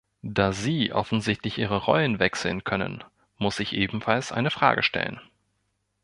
[0.23, 3.03] Da Sie offensichtlich Ihre Rollen wechseln können,
[3.37, 5.21] muss ich ebenfalls eine Frage stellen.